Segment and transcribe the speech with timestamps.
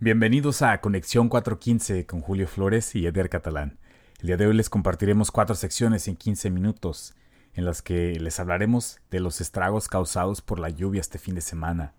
[0.00, 3.78] Bienvenidos a Conexión 415 con Julio Flores y Edgar Catalán.
[4.20, 7.14] El día de hoy les compartiremos cuatro secciones en 15 minutos,
[7.54, 11.40] en las que les hablaremos de los estragos causados por la lluvia este fin de
[11.40, 11.94] semana.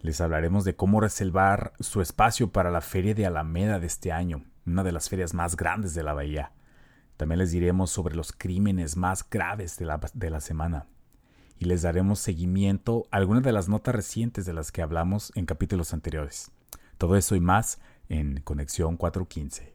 [0.00, 4.44] Les hablaremos de cómo reservar su espacio para la Feria de Alameda de este año,
[4.64, 6.52] una de las ferias más grandes de la bahía.
[7.16, 10.86] También les diremos sobre los crímenes más graves de la, de la semana.
[11.58, 15.44] Y les daremos seguimiento a algunas de las notas recientes de las que hablamos en
[15.44, 16.52] capítulos anteriores.
[17.02, 19.74] Todo eso y más en Conexión 415.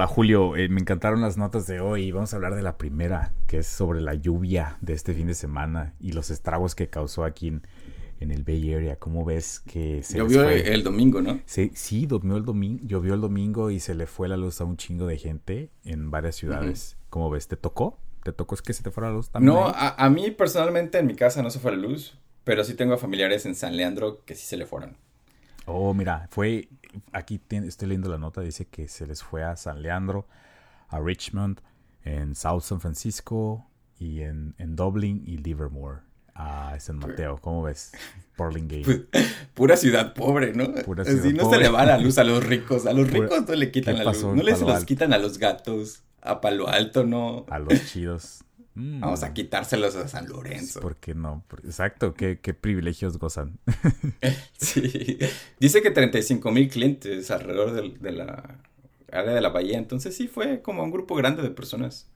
[0.00, 2.10] Hola, Julio, eh, me encantaron las notas de hoy.
[2.10, 5.34] Vamos a hablar de la primera, que es sobre la lluvia de este fin de
[5.34, 7.66] semana y los estragos que causó aquí en,
[8.18, 8.96] en el Bay Area.
[8.96, 11.40] ¿Cómo ves que se Llovió el domingo, ¿no?
[11.44, 14.64] Sí, sí, llovió el, domingo, llovió el domingo y se le fue la luz a
[14.64, 16.96] un chingo de gente en varias ciudades.
[17.10, 17.46] ¿Cómo ves?
[17.46, 17.98] ¿Te tocó?
[18.22, 19.52] ¿Te tocó es que se te fuera la luz también?
[19.52, 22.72] No, a, a, mí personalmente en mi casa no se fue la luz, pero sí
[22.72, 24.96] tengo familiares en San Leandro que sí se le fueron.
[25.66, 26.68] Oh, mira, fue
[27.12, 30.26] aquí estoy leyendo la nota, dice que se les fue a San Leandro,
[30.88, 31.60] a Richmond,
[32.04, 33.66] en South San Francisco
[33.98, 36.00] y en, Dublin y Livermore.
[36.34, 37.92] A San Mateo, ¿cómo ves?
[38.36, 38.54] Pues,
[39.54, 40.72] pura ciudad pobre, ¿no?
[40.84, 42.86] Pura ciudad Así no se le va la luz a los ricos.
[42.86, 44.24] A los ricos no le quitan la luz.
[44.24, 46.02] No les los quitan a los gatos.
[46.22, 47.44] A Palo Alto no.
[47.50, 48.42] A los chidos.
[48.74, 49.00] Mm.
[49.00, 50.80] Vamos a quitárselos a San Lorenzo.
[50.80, 51.44] ¿Por qué no?
[51.64, 53.58] Exacto, qué, privilegios gozan.
[54.58, 55.18] sí.
[55.58, 58.58] Dice que 35 mil clientes alrededor de, la
[59.12, 59.78] área de la bahía.
[59.78, 62.08] Entonces sí fue como un grupo grande de personas.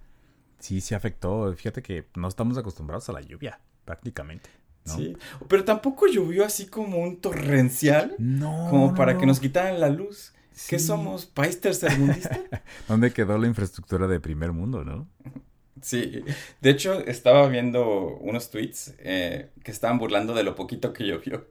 [0.61, 1.53] Sí, sí afectó.
[1.55, 4.49] Fíjate que no estamos acostumbrados a la lluvia, prácticamente.
[4.85, 5.17] Sí,
[5.49, 8.15] pero tampoco llovió así como un torrencial.
[8.19, 8.69] No.
[8.69, 10.35] Como para que nos quitaran la luz.
[10.69, 11.27] ¿Qué somos?
[11.27, 12.39] ¿País tercermundista?
[12.89, 15.09] ¿Dónde quedó la infraestructura de primer mundo, no?
[15.85, 16.25] Sí,
[16.63, 21.47] de hecho estaba viendo unos tweets eh, que estaban burlando de lo poquito que llovió,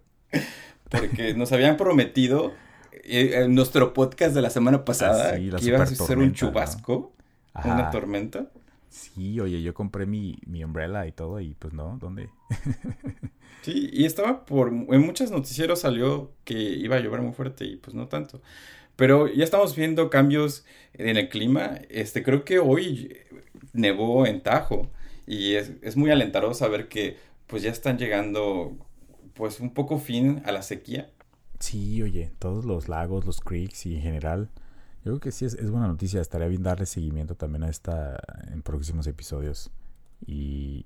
[0.89, 2.51] porque nos habían prometido
[3.03, 7.13] eh, en nuestro podcast de la semana pasada ah, que iba a ser un chubasco,
[7.63, 8.49] una tormenta.
[8.89, 12.31] Sí, oye, yo compré mi, mi umbrella y todo y pues no, ¿dónde?
[13.61, 17.75] sí, y estaba por, en muchos noticieros salió que iba a llover muy fuerte y
[17.75, 18.41] pues no tanto.
[18.95, 21.79] Pero ya estamos viendo cambios en el clima.
[21.89, 23.17] Este, creo que hoy
[23.73, 24.89] nevó en Tajo
[25.25, 27.17] y es, muy alentador saber que
[27.47, 28.77] pues ya están llegando
[29.33, 31.09] pues un poco fin a la sequía.
[31.59, 34.49] Sí, oye, todos los lagos, los creeks y en general,
[35.03, 36.21] yo creo que sí es, buena noticia.
[36.21, 38.19] Estaría bien darle seguimiento también a esta
[38.51, 39.71] en próximos episodios.
[40.25, 40.85] Y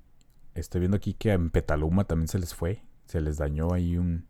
[0.55, 4.25] estoy viendo aquí que en Petaluma también se les fue, se les dañó ahí un,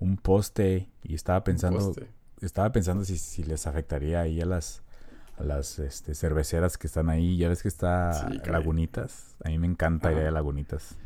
[0.00, 1.94] un poste y estaba pensando,
[2.40, 4.82] estaba pensando si, si les afectaría ahí a las
[5.44, 7.36] las este, cerveceras que están ahí.
[7.36, 9.36] Ya ves que está Lagunitas.
[9.44, 10.96] A mí me encanta ir a Lagunitas.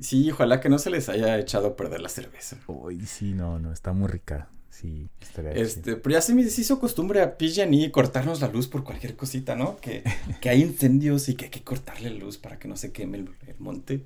[0.00, 2.56] Sí, ojalá que no se les haya echado a perder la cerveza.
[2.66, 4.48] Uy, sí, no, no, está muy rica.
[4.70, 8.84] Sí, estaría Este, pero ya se me hizo costumbre a PG&E cortarnos la luz por
[8.84, 9.76] cualquier cosita, ¿no?
[9.78, 10.04] Que,
[10.40, 13.18] que hay incendios y que hay que cortarle la luz para que no se queme
[13.18, 14.04] el, monte.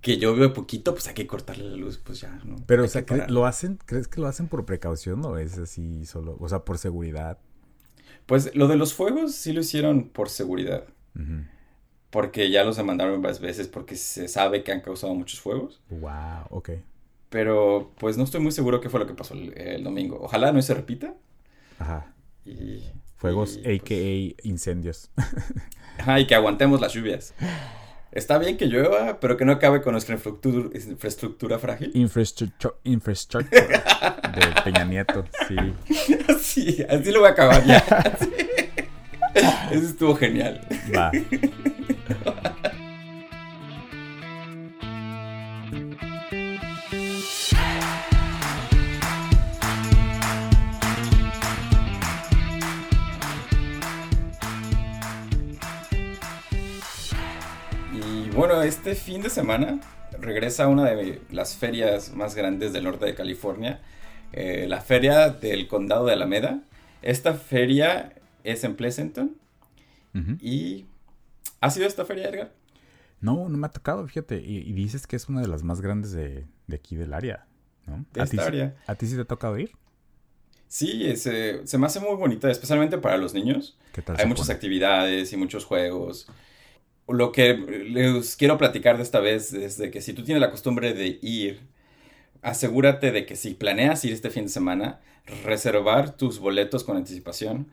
[0.00, 2.56] Que yo veo poquito, pues hay que cortarle la luz, pues ya, ¿no?
[2.66, 6.36] Pero, o sea, ¿lo hacen, crees que lo hacen por precaución o es así solo,
[6.38, 7.38] o sea, por seguridad?
[8.28, 10.84] Pues lo de los fuegos sí lo hicieron por seguridad.
[12.10, 15.80] Porque ya los demandaron varias veces porque se sabe que han causado muchos fuegos.
[15.88, 16.70] Wow, ok.
[17.30, 20.18] Pero pues no estoy muy seguro qué fue lo que pasó el, domingo.
[20.20, 21.14] Ojalá no se repita.
[21.78, 22.14] Ajá.
[23.16, 23.78] fuegos, a.k.a.
[23.78, 25.10] Pues incendios.
[25.98, 27.34] Ajá, y que aguantemos las lluvias.
[28.10, 31.90] Está bien que llueva, pero que no acabe con nuestra infraestructura, frágil.
[31.94, 35.56] Infrastructure, infrastructure de Peña Nieto, sí.
[36.40, 37.84] Sí, así lo voy a acabar ya.
[39.70, 40.66] Eso estuvo genial.
[40.94, 41.12] Va.
[58.68, 59.80] este fin de semana
[60.20, 63.80] regresa una de las ferias más grandes del norte de California,
[64.32, 66.62] eh, la feria del condado de Alameda.
[67.00, 69.36] Esta feria es en Pleasanton.
[70.40, 70.86] ¿Y
[71.60, 72.52] ha sido esta feria, Edgar?
[73.20, 74.36] No, no me ha tocado, fíjate.
[74.36, 77.46] Y, dices que es una de las más grandes de, aquí del área,
[77.86, 78.04] ¿no?
[78.12, 78.76] De esta área.
[78.88, 79.70] ¿A ti sí te ha tocado ir?
[80.66, 83.78] Sí, se, se me hace muy bonita, especialmente para los niños.
[83.92, 86.26] ¿Qué tal Hay muchas actividades y muchos juegos.
[87.08, 90.50] Lo que les quiero platicar de esta vez es de que si tú tienes la
[90.50, 91.60] costumbre de ir,
[92.42, 95.00] asegúrate de que si planeas ir este fin de semana,
[95.44, 97.68] reservar tus boletos con anticipación,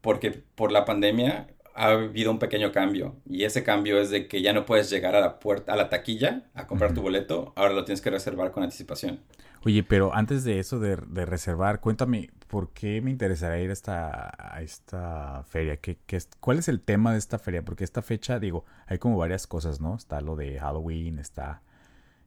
[0.00, 4.42] porque por la pandemia ha habido un pequeño cambio y ese cambio es de que
[4.42, 7.72] ya no puedes llegar a la puerta, a la taquilla a comprar tu boleto, ahora
[7.72, 9.20] lo tienes que reservar con anticipación.
[9.64, 14.54] Oye, pero antes de eso de, reservar, cuéntame, ¿por qué me interesaría ir a esta,
[14.56, 15.76] a esta feria?
[15.76, 17.62] ¿Qué, qué ¿Cuál es el tema de esta feria?
[17.62, 19.94] Porque esta fecha, digo, hay como varias cosas, ¿no?
[19.94, 21.62] Está lo de Halloween, está...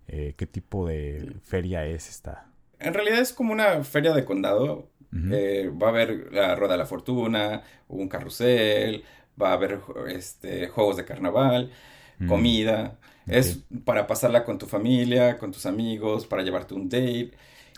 [0.07, 2.45] Eh, ¿Qué tipo de feria es esta?
[2.79, 4.89] En realidad es como una feria de condado.
[5.31, 9.03] Eh, va a haber la Rueda de la Fortuna, un carrusel,
[9.41, 9.79] va a haber
[10.09, 11.71] este, juegos de carnaval,
[12.19, 12.27] mm.
[12.27, 12.97] comida.
[13.27, 17.31] Es para pasarla con tu familia, con tus amigos, para llevarte un date.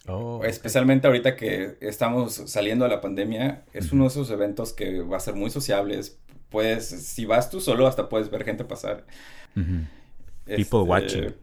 [0.08, 5.02] Oh, Especialmente ahorita que estamos saliendo de la pandemia, es uno de esos eventos que
[5.02, 6.20] va a ser muy sociables.
[6.50, 9.06] Puedes, si vas tú solo, hasta puedes ver gente pasar.
[9.54, 11.34] People este, watching.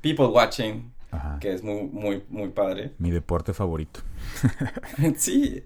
[0.00, 0.94] people watching.
[1.40, 2.92] Que es muy, muy, muy padre.
[2.98, 4.00] Mi deporte favorito.
[5.16, 5.62] sí.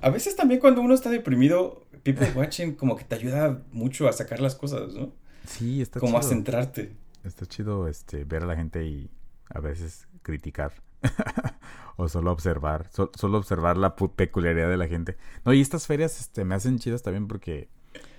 [0.00, 4.12] A veces también cuando uno está deprimido, people watching como que te ayuda mucho a
[4.12, 5.12] sacar las cosas, ¿no?
[5.46, 6.96] Sí, está como a centrarte.
[7.24, 9.10] Está chido este ver a la gente y
[9.48, 10.72] a veces criticar.
[11.96, 15.16] o solo observar, solo observar la peculiaridad de la gente.
[15.44, 17.68] No, y estas ferias este, me hacen chidas también porque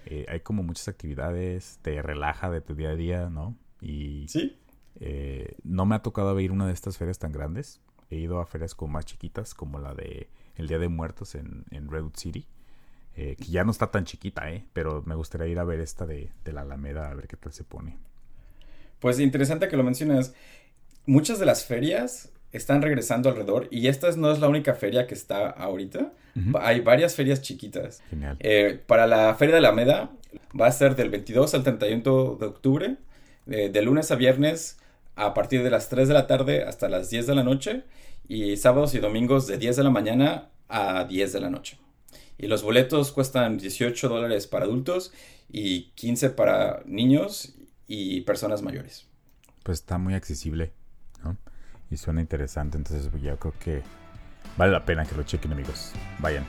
[0.06, 3.57] eh, hay como muchas actividades, te relaja de tu día a día, ¿no?
[3.79, 4.57] Y sí.
[5.00, 7.81] Eh, no me ha tocado ir una de estas ferias tan grandes.
[8.09, 11.65] He ido a ferias como más chiquitas, como la de el Día de Muertos en,
[11.71, 12.47] en Redwood City.
[13.15, 14.63] Eh, que ya no está tan chiquita, ¿eh?
[14.73, 17.51] Pero me gustaría ir a ver esta de, de la Alameda, a ver qué tal
[17.51, 17.97] se pone.
[18.99, 20.33] Pues interesante que lo mencionas.
[21.05, 25.13] Muchas de las ferias están regresando alrededor y esta no es la única feria que
[25.13, 26.13] está ahorita.
[26.61, 28.01] Hay varias ferias chiquitas.
[28.09, 28.37] Genial.
[28.39, 30.11] Eh, para la Feria de Alameda
[30.59, 32.95] va a ser del 22 al 31 de octubre,
[33.45, 34.77] de lunes a viernes
[35.15, 37.83] a partir de las 3 de la tarde hasta las 10 de la noche
[38.27, 41.77] y sábados y domingos de 10 de la mañana a 10 de la noche.
[42.37, 45.13] Y los boletos cuestan 18 dólares para adultos
[45.49, 47.55] y 15 para niños
[47.87, 49.07] y personas mayores.
[49.63, 50.71] Pues está muy accesible,
[51.23, 51.37] ¿no?
[51.89, 53.83] Y suena interesante, entonces pues, yo creo que
[54.57, 55.91] vale la pena que lo chequen amigos.
[56.19, 56.45] Vayan.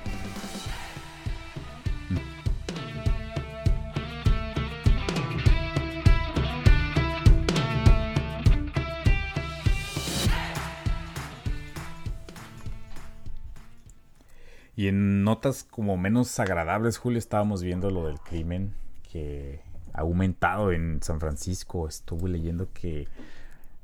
[14.75, 18.75] Y en notas como menos agradables, Julio, estábamos viendo lo del crimen
[19.11, 19.61] que
[19.93, 21.87] ha aumentado en San Francisco.
[21.87, 23.07] Estuve leyendo que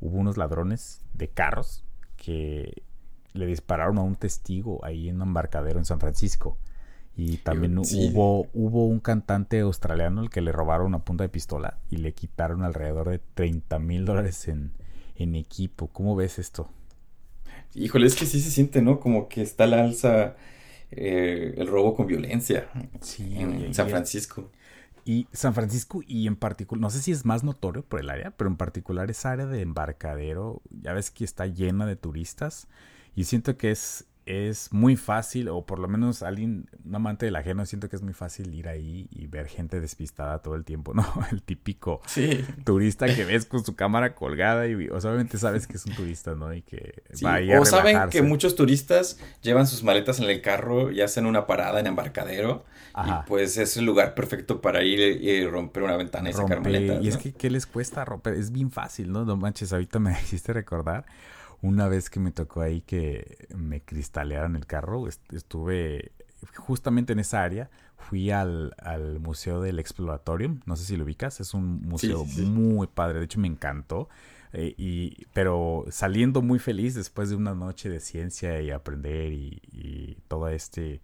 [0.00, 1.84] hubo unos ladrones de carros
[2.16, 2.82] que
[3.34, 6.56] le dispararon a un testigo ahí en un embarcadero en San Francisco.
[7.16, 11.78] Y también hubo, hubo un cantante australiano al que le robaron una punta de pistola
[11.90, 14.72] y le quitaron alrededor de 30 mil dólares en,
[15.16, 15.88] en equipo.
[15.88, 16.70] ¿Cómo ves esto?
[17.74, 19.00] Híjole, es que sí se siente, ¿no?
[19.00, 20.36] Como que está la alza
[20.90, 24.50] eh, el robo con violencia en, San Francisco.
[25.04, 28.30] Y San Francisco y en particular, no sé si es más notorio por el área,
[28.32, 32.68] pero en particular esa área de embarcadero, ya ves que está llena de turistas
[33.14, 37.34] y siento que es es muy fácil, o por lo menos alguien, un amante del
[37.36, 40.92] ajeno, siento que es muy fácil ir ahí y ver gente despistada todo el tiempo,
[40.92, 41.02] ¿no?
[41.32, 42.02] El típico
[42.64, 46.52] turista que ves con su cámara colgada y obviamente sabes que es un turista, ¿no?
[46.52, 50.90] Y que va a O saben que muchos turistas llevan sus maletas en el carro
[50.90, 52.66] y hacen una parada en embarcadero.
[52.96, 57.02] Y pues es el lugar perfecto para ir y romper una ventana y sacar maletas.
[57.02, 58.34] Y es que, ¿qué les cuesta romper?
[58.34, 59.24] Es bien fácil, ¿no?
[59.24, 61.06] No manches, ahorita me hiciste recordar
[61.62, 66.12] una vez que me tocó ahí que me cristalearan el carro, estuve
[66.56, 68.74] justamente en esa área, fui al,
[69.20, 73.40] Museo del Exploratorium, no sé si lo ubicas, es un museo muy padre, de hecho
[73.40, 74.08] me encantó.
[74.54, 80.16] Eh, y, pero saliendo muy feliz después de una noche de ciencia y aprender y,
[80.26, 81.00] todo este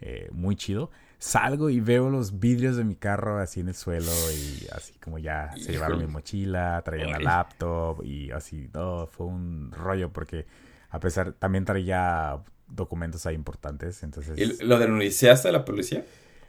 [0.00, 0.90] eh, muy chido,
[1.24, 5.18] salgo y veo los vidrios de mi carro así en el suelo y así como
[5.18, 10.44] ya se llevaron mi mochila, traían la laptop y así, no, fue un rollo porque
[10.90, 12.38] a pesar, también traía
[12.68, 14.38] documentos ahí importantes, entonces...
[14.38, 16.04] ¿Y lo denunciaste a la policía?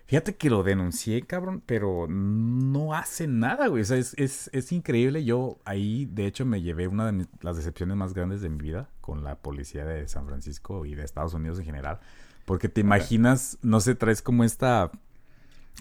[0.08, 3.82] Fíjate que lo denuncié, cabrón, pero no hace nada, güey.
[3.82, 5.26] O sea, es, es, es increíble.
[5.26, 8.88] Yo ahí, de hecho, me llevé una de las decepciones más grandes de mi vida
[9.02, 12.00] con la policía de San Francisco y de Estados Unidos en general.
[12.46, 14.92] Porque te imaginas, no sé, traes como esta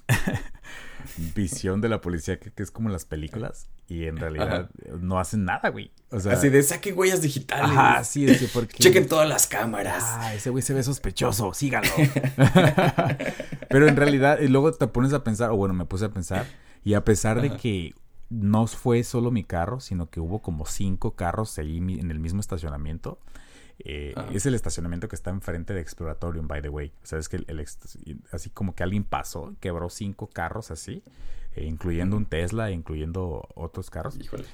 [1.35, 5.69] visión de la policía que, es como las películas y en realidad no hacen nada,
[5.69, 5.91] güey.
[6.11, 7.71] O sea, así de saquen huellas digitales.
[7.77, 8.77] Ah, sí, de porque...
[8.79, 10.03] Chequen todas las cámaras.
[10.07, 11.89] Ah, ese güey se ve sospechoso, sígalo.
[13.69, 16.47] Pero en realidad, y luego te pones a pensar, o bueno, me puse a pensar,
[16.83, 17.95] y a pesar de que
[18.31, 22.41] no fue solo mi carro, sino que hubo como cinco carros ahí en el mismo
[22.41, 23.19] estacionamiento.
[23.81, 26.93] Eh, es el estacionamiento que está enfrente de Exploratorium, by the way.
[27.03, 27.67] O sea, es que el,
[28.33, 31.03] así como que alguien pasó, quebró cinco carros así,
[31.55, 34.19] eh, incluyendo un Tesla, incluyendo otros carros.
[34.19, 34.45] Híjole.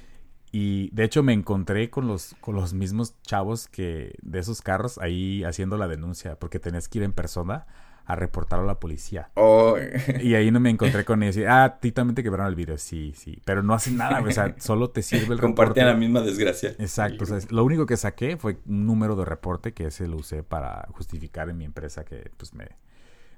[0.51, 4.97] Y de hecho me encontré con los, con los mismos chavos que de esos carros
[4.97, 7.67] ahí haciendo la denuncia, porque tenés que ir en persona
[8.11, 9.29] a reportarlo a la policía.
[9.35, 9.75] Oh.
[10.21, 11.45] Y ahí no me encontré con ellos.
[11.47, 12.77] Ah, a ti también te quebraron el video.
[12.77, 13.41] Sí, sí.
[13.45, 16.75] Pero no hacen nada, o sea, solo te sirve el Comparten la misma desgracia.
[16.79, 17.23] Exacto.
[17.23, 20.43] O sea, lo único que saqué fue un número de reporte que ese lo usé
[20.43, 22.65] para justificar en mi empresa que pues me,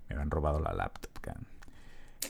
[0.07, 1.13] me habían robado la laptop.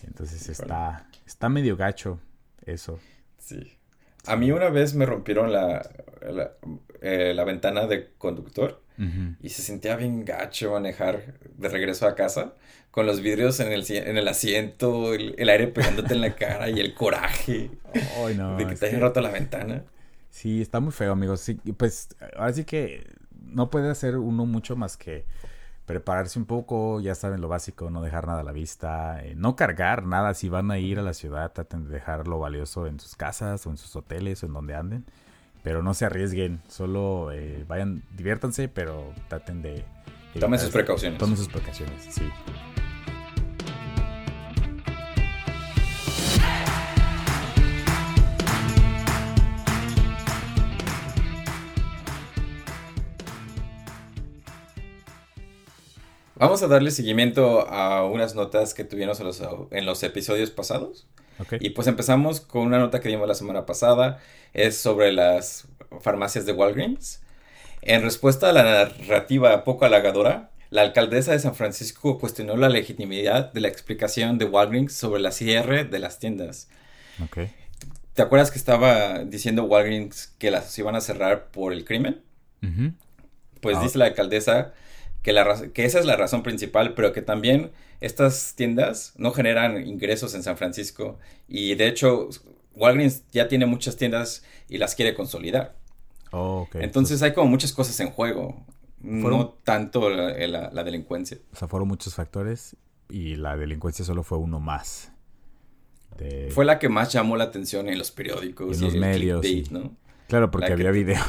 [0.05, 2.19] Entonces está, está medio gacho
[2.65, 3.00] eso.
[3.38, 3.77] Sí.
[4.25, 5.89] A mí una vez me rompieron la,
[6.22, 6.51] la,
[7.01, 8.82] eh, ventana de conductor
[9.42, 12.53] y se sentía bien gacho manejar de regreso a casa
[12.92, 16.80] con los vidrios en el, en el asiento, el, aire pegándote en la cara y
[16.80, 19.84] el coraje de que te haya roto la ventana.
[20.30, 21.42] Sí, está muy feo, amigos.
[21.42, 25.25] Sí, pues ahora sí que no puede hacer uno mucho más que
[25.85, 29.55] prepararse un poco, ya saben lo básico, no dejar nada a la vista, eh, no
[29.55, 32.99] cargar nada, si van a ir a la ciudad traten de dejar lo valioso en
[32.99, 35.05] sus casas o en sus hoteles o en donde anden,
[35.61, 39.85] pero no se arriesguen, solo eh, vayan, diviértanse, pero traten de...
[40.39, 41.19] tomen sus precauciones.
[41.19, 42.29] Tomen sus precauciones, sí.
[56.43, 61.07] Vamos a darle seguimiento a unas notas que tuvimos en los, episodios pasados.
[61.62, 64.19] Y pues empezamos con una nota que dimos la semana pasada.
[64.51, 65.69] Es sobre las
[66.01, 67.21] farmacias de Walgreens.
[67.81, 73.53] En respuesta a la narrativa poco halagadora, la alcaldesa de San Francisco cuestionó la legitimidad
[73.53, 76.67] de la explicación de Walgreens sobre la cierre de las tiendas.
[78.15, 82.21] ¿Te acuerdas que estaba diciendo Walgreens que las iban a cerrar por el crimen?
[83.62, 83.81] Pues ah.
[83.81, 84.73] dice la alcaldesa
[85.24, 89.88] que, la, que esa es la razón principal, pero que también estas tiendas no generan
[89.88, 92.30] ingresos en San Francisco y de hecho
[92.75, 95.75] Walgreens ya tiene muchas tiendas y las quiere consolidar.
[96.32, 98.65] Oh, Entonces hay como muchas cosas en juego,
[99.01, 101.38] no tanto la, delincuencia.
[101.53, 102.75] O sea, fueron muchos factores
[103.10, 105.12] y la delincuencia solo fue uno más.
[106.50, 109.46] Fue la que más llamó la atención en los periódicos y en los medios.
[110.27, 111.25] Claro, porque había videos,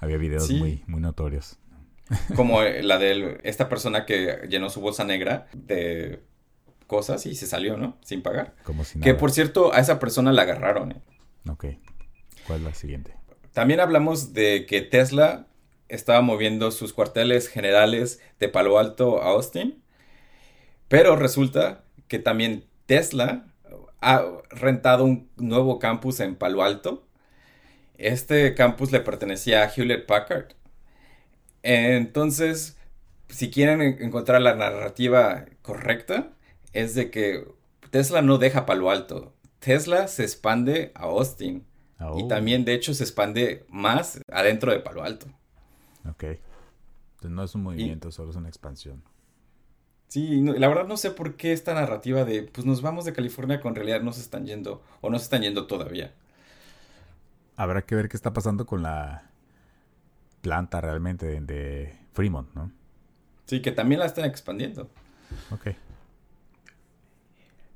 [0.00, 1.58] había videos muy, muy notorios.
[2.36, 6.22] Como la de esta persona que llenó su bolsa negra de
[6.86, 7.96] cosas y se salió, ¿no?
[8.02, 8.54] Sin pagar.
[8.64, 10.92] Como si Que por cierto, a esa persona la agarraron.
[10.92, 11.00] ¿eh?
[11.48, 11.66] Ok.
[12.46, 13.14] ¿Cuál es la siguiente?
[13.52, 15.46] También hablamos de que Tesla
[15.88, 19.82] estaba moviendo sus cuarteles generales de Palo Alto a Austin.
[20.88, 23.46] Pero resulta que también Tesla
[24.00, 27.06] ha rentado un nuevo campus en Palo Alto.
[27.96, 30.48] Este campus le pertenecía a Hewlett Packard.
[31.62, 32.78] Entonces,
[33.28, 36.32] si quieren encontrar la narrativa correcta,
[36.72, 37.46] es de que
[37.90, 39.34] Tesla no deja Palo Alto.
[39.58, 41.66] Tesla se expande a Austin.
[41.98, 42.26] Y oh.
[42.26, 45.26] también, de hecho, se expande más adentro de Palo Alto.
[46.08, 46.24] Ok.
[46.24, 49.02] Entonces no es un movimiento, solo es una expansión.
[50.08, 53.60] Sí, la verdad no sé por qué esta narrativa de, pues nos vamos de California
[53.60, 56.12] con realidad no se están yendo, o no se están yendo todavía.
[57.56, 59.30] Habrá que ver qué está pasando con la
[60.42, 62.70] planta realmente de, Fremont, ¿no?
[63.46, 64.90] Sí, que también la están expandiendo.
[65.50, 65.68] Ok.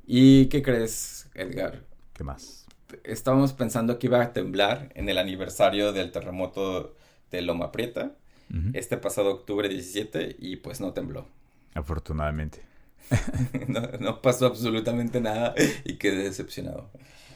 [0.06, 1.84] ¿Y qué crees, Edgar?
[2.12, 2.66] ¿Qué más?
[3.02, 6.94] Estábamos pensando que iba a temblar en el aniversario del terremoto
[7.30, 8.12] de Loma Prieta,
[8.74, 11.26] este pasado octubre 17, y pues no tembló.
[11.74, 12.62] Afortunadamente.
[13.68, 15.54] no, no, pasó absolutamente nada
[15.84, 16.90] y quedé decepcionado.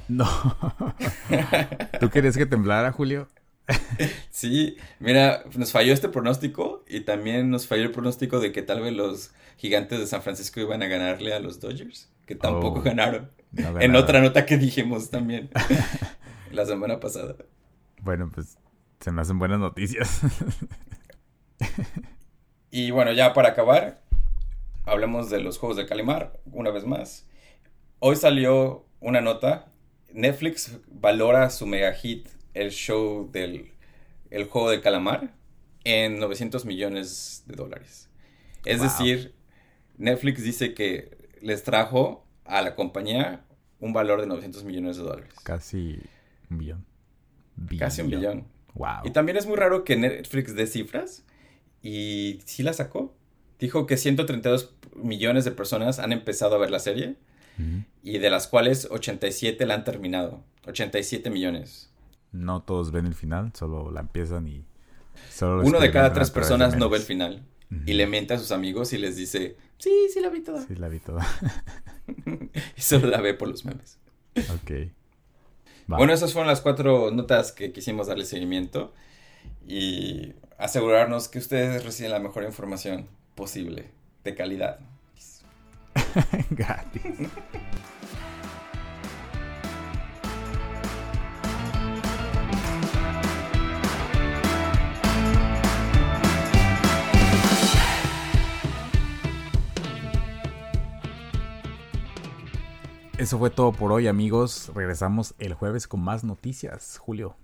[0.09, 0.29] No.
[2.01, 3.29] ¿Tú querías que temblara, Julio?
[4.31, 8.81] Sí, mira, nos falló este pronóstico y también nos falló el pronóstico de que tal
[8.81, 12.83] vez los gigantes de San Francisco iban a ganarle a los Dodgers, que tampoco oh,
[12.83, 13.31] ganaron.
[13.81, 15.51] en otra nota que dijimos también
[16.53, 17.37] la semana pasada.
[18.03, 18.57] Bueno, pues
[19.01, 20.21] se me hacen buenas noticias.
[22.71, 24.03] y bueno, ya para acabar,
[24.85, 27.27] hablemos de los juegos de Calimar una vez más.
[27.99, 29.67] Hoy salió una nota.
[30.13, 33.71] Netflix valora su mega hit el show del
[34.31, 35.35] el juego de calamar
[35.85, 38.09] en 900 millones de dólares.
[38.65, 39.35] Es decir,
[39.97, 43.45] Netflix dice que les trajo a la compañía
[43.81, 45.35] un valor de 900 millones de dólares.
[45.43, 46.01] Casi
[46.51, 46.87] un billón.
[47.79, 48.47] Casi un billón.
[48.75, 49.05] Wow.
[49.05, 51.25] Y también es muy raro que Netflix dé cifras
[51.83, 53.15] y sí la sacó.
[53.59, 57.17] Dijo que 132 millones de personas han empezado a ver la serie
[58.03, 60.43] y de las cuales 87 la han terminado.
[60.67, 61.90] 87 millones.
[62.33, 64.65] No todos ven el final, solo la empiezan y...
[65.43, 67.45] Uno de cada tres personas no ve el final.
[67.87, 70.67] Y le miente a sus amigos y les dice, sí, sí la vi toda.
[70.67, 71.25] Sí la vi toda.
[72.77, 73.99] y solo la ve por los memes.
[74.55, 74.91] Ok.
[75.87, 78.93] Bueno, esas fueron las cuatro notas que quisimos darle seguimiento
[79.67, 83.91] y asegurarnos que ustedes reciben la mejor información posible,
[84.25, 84.81] de calidad.
[86.51, 87.29] Gratis.
[103.21, 104.71] Eso fue todo por hoy, amigos.
[104.75, 106.97] Regresamos el jueves con más noticias.
[106.97, 107.37] Julio.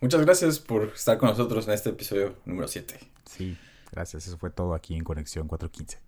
[0.00, 2.98] Muchas gracias por estar con nosotros en este episodio número 7.
[3.24, 3.56] Sí,
[3.92, 4.26] gracias.
[4.26, 6.00] Eso fue todo aquí en Conexión 415.